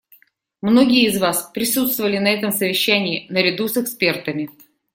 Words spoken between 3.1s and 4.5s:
наряду с экспертами.